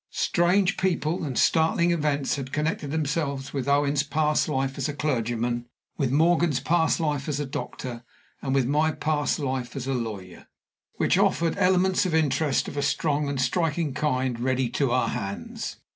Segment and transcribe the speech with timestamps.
[0.09, 5.67] Strange people and startling events had connected themselves with Owen's past life as a clergyman,
[5.95, 8.03] with Morgan's past life as a doctor,
[8.41, 10.47] and with my past life as a lawyer,
[10.95, 15.75] which offered elements of interest of a strong and striking kind ready to our hands.